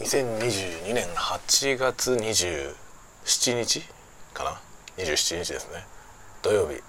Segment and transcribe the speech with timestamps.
[0.00, 3.82] 2022年8月27日
[4.32, 4.58] かな。
[4.96, 5.84] 27日ですね。
[6.40, 6.80] 土曜日。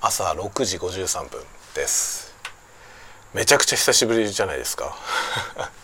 [0.00, 1.40] 朝6時53分
[1.74, 2.34] です。
[3.34, 4.96] めちゃくちゃ久しぶりじゃないですか。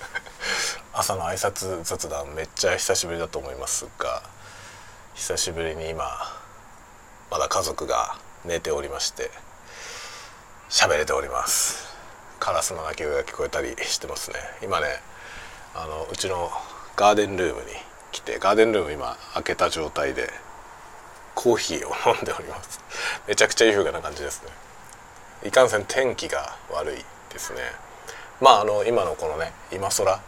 [0.94, 4.22] 朝の挨拶雑談めっちゃ久しぶりだと思いますが
[5.14, 6.40] 久しぶりに今
[7.30, 8.16] まだ家族が
[8.46, 9.30] 寝ておりまして
[10.70, 11.94] 喋れております。
[12.38, 14.40] カラスの鳴き声が聞こえたりしてますね。
[14.62, 15.02] 今ね
[15.74, 16.50] あのうちの
[16.96, 17.66] ガーデンルームに
[18.12, 20.30] 来てガーデンルーム今開けた状態で
[21.34, 22.80] コーヒーを飲んでおります。
[23.26, 24.50] めちゃくちゃ優雅な感じですね。
[25.44, 27.60] いかんせん天気が悪いですね。
[28.40, 30.20] まああの今のこのね今空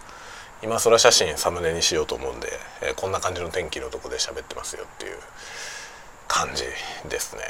[0.63, 5.19] 今空写真サムネにしようと思うんで、えー、こんな感じの天気のとこで喋ってますよっていう
[6.29, 6.65] 感じ
[7.09, 7.43] ですね。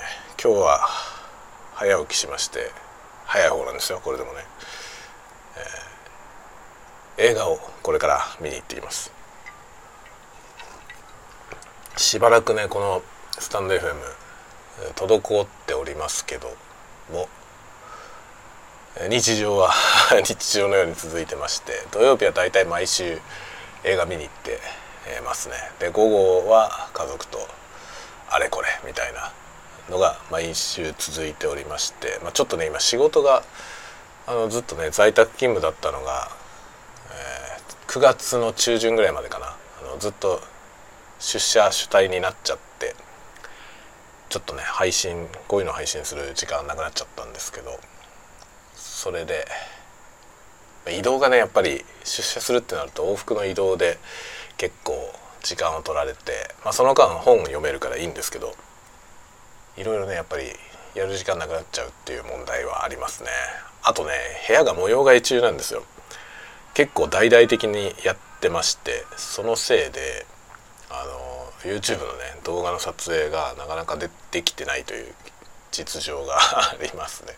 [0.43, 0.89] 今日は
[1.75, 2.73] 早起きしまして
[3.27, 4.45] 早い方なんですよこれでもね、
[7.23, 9.13] 映画をこれから見に行ってきます。
[11.97, 13.01] しばらくねこの
[13.39, 13.95] スタンド FM
[14.97, 16.49] 滞っておりますけど
[17.13, 17.29] も
[19.09, 19.73] 日常は
[20.27, 23.21] 日常のように続いてまして土曜日はだいたい毎週
[23.85, 24.59] 映画見に行って
[25.25, 25.55] ますね。
[25.79, 27.47] で午後は家族と
[28.31, 29.33] あれこれみたいな
[29.89, 33.45] のが毎週続いておりまして、まあ、ちょっとね今仕事が
[34.27, 36.42] あのずっとね在宅勤務だったのが、
[37.93, 39.49] 9月の中旬ぐらいまでかな。
[39.49, 39.55] あ
[39.85, 40.41] のずっと
[41.19, 42.97] 出社主体になっちゃって
[44.31, 47.79] ちょっとね配信こういうの配信する時間なくなっちゃったんですけど
[48.75, 49.45] それで
[50.91, 53.99] 移動がねやっぱり出社するってなると往復の移動で
[54.57, 54.95] 結構
[55.43, 56.33] 時間を取られて、
[56.65, 58.55] まあ、その間本読めるからいいんですけど
[59.77, 60.45] いろいろねやっぱり
[60.95, 63.29] やる時間なくなっちゃうっていう問題はありますね。
[63.83, 64.13] あとね
[64.49, 65.85] 部屋が模様替え中なんですよ。
[66.75, 70.27] 結構大々的にやってましてそのせいで
[70.91, 75.15] あの YouTube のね動画の撮影がなかなかでできてないという
[75.71, 77.33] 実情がありますね。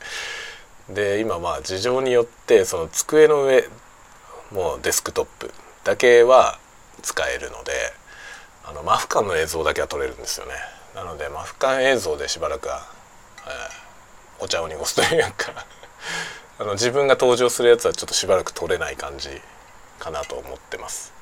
[0.94, 3.64] で今まあ事情によってその机の上
[4.52, 5.52] もうデスクトップ
[5.82, 6.58] だけは
[7.02, 7.72] 使えるので
[8.64, 10.52] あのマフカンの映像だけは撮れるんですよね。
[10.94, 12.86] なのでマフカン映像でしばらくは、
[13.46, 15.66] えー、お茶を濁すというか
[16.56, 19.28] あの自分が登場するやつはちょっとしばらく撮れない感じ
[19.98, 21.12] かなと思ってます。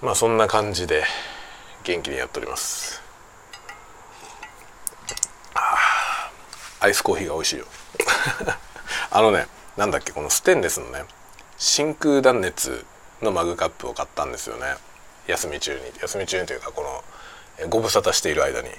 [0.00, 1.04] まあそんな感じで
[1.84, 3.02] 元気にやっております。
[6.80, 7.66] アイスコーヒーが美味しいよ。
[9.10, 11.04] あのねなんだっけこのステンレスのね
[11.58, 12.86] 真空断熱
[13.20, 14.76] のマグカップを買ったんですよね。
[15.26, 15.80] 休み中に。
[16.00, 17.04] 休み中にというかこ
[17.60, 18.70] のご無沙汰している間に。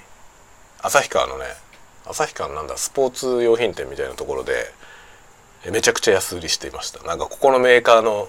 [0.80, 1.46] 旭川のね
[2.06, 4.72] 旭川のなんだスポーツ用品店みたいなところで
[5.66, 7.02] めちゃくちゃ安売りしていました。
[7.04, 8.28] なんかここのメーカーの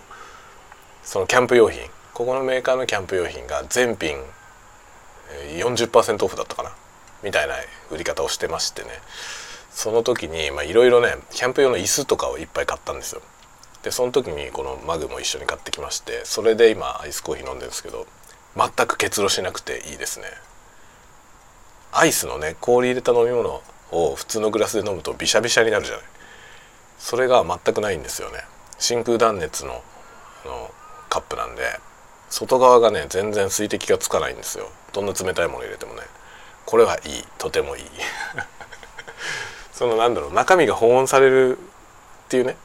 [1.03, 1.81] そのキャンプ用品。
[2.13, 4.17] ここのメーカーのキャンプ用品が全品
[5.57, 6.71] 40%オフだったかな。
[7.23, 7.55] みたいな
[7.91, 8.89] 売り方をしてましてね。
[9.71, 13.21] その時にいろいろねキャンプ用の椅子とかをいっぱい買ったんですよ。
[13.83, 18.07] でその時にこのマグも一緒に買ってきましてそれで今アイスコーヒー飲んでるんですけど
[18.57, 20.25] 全く結露しなくていいですね。
[21.93, 23.61] アイスのね氷入れた飲み物
[23.91, 26.03] を普通のグラスで飲むとビシャビシャになるじゃない。
[26.99, 28.39] それが全くないんですよね。
[28.77, 29.81] 真空断熱の
[30.45, 30.71] の
[31.09, 31.63] カップなんで
[32.29, 34.69] 外側がね全然水滴がつかないんですよ。
[34.93, 36.01] どんな冷たいもの入れてもね。
[36.65, 37.23] これはいい。
[37.37, 37.83] とてもいい。
[39.73, 41.61] そのなんだろう中身が保温されるっ
[42.29, 42.55] ていうね。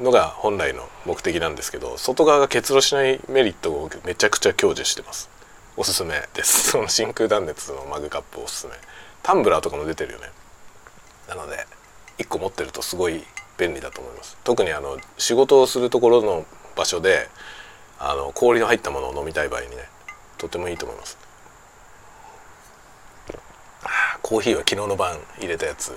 [0.00, 5.30] のが本来の目的なんですけど外側が結露しないメリットをめちゃくちゃ享受してます。
[5.76, 6.70] おすすめです。
[6.72, 8.72] その真空断熱のマグカップおすすめ。
[9.22, 10.30] タンブラーとかも出てるよね。
[11.28, 11.66] なので
[12.18, 13.24] 1個持ってるとすごい
[13.58, 14.36] 便利だと思います。
[14.44, 16.46] 特にあの仕事をするところの
[16.76, 17.28] 場所で
[17.98, 19.76] あの氷の入ったものを飲みたい場合にね
[20.38, 21.18] とてもいいと思います。
[24.22, 25.96] コーヒーは昨日の晩入れたやつ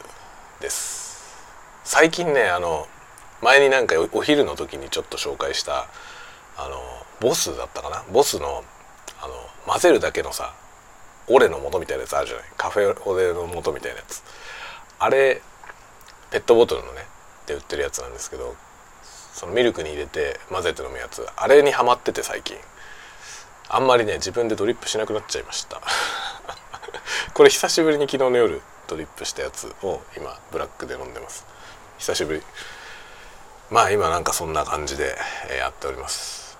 [0.59, 1.15] です。
[1.83, 2.87] 最近ねあの
[3.41, 5.87] 前になんかお昼の時にちょっと紹介した
[6.57, 6.75] あの
[7.21, 8.03] ボスだったかな？
[8.11, 8.63] ボスの
[9.21, 9.33] あの
[9.67, 10.53] 混ぜるだけのさ
[11.27, 12.45] オレの素みたいなやつあるじゃない？
[12.57, 14.23] カフェオレの素みたいなやつ。
[14.99, 15.41] あれ
[16.31, 17.05] ペットボトルのね
[17.45, 18.55] で売ってるやつなんですけど
[19.33, 22.57] そのミルクに入れて混ぜて飲むやつあれにはまってて最近。
[23.67, 25.81] あんまりね自分でドリップしなくなっちゃいました。
[27.33, 31.45] これ久しぶりに昨日の夜ドリップしたやつを今ブラックで飲んでます。
[31.97, 32.43] 久しぶり。
[33.71, 35.17] まあ今なんかそんな感じで
[35.57, 36.57] やっております。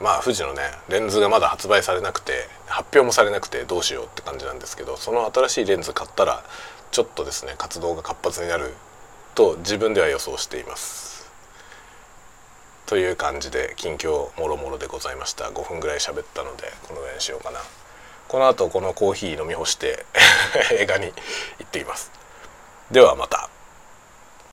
[0.00, 6.42] まあ富士のねレンズがまだ発売されなくて発表もされなくてどうしようって感じなんですけどその新しいレンズ買ったら
[6.90, 8.74] ちょっとですね活動が活発になる
[9.34, 11.30] と自分では予想しています。
[12.86, 15.46] という感じで近況もろもろでございました。
[15.46, 17.58] 5分ぐらい喋ったのでこのぐらいにしようかな。
[18.28, 20.04] この後このコーヒー飲み干して
[20.72, 21.12] 映画に行
[21.64, 22.10] ってきます。
[22.90, 23.48] ではまた。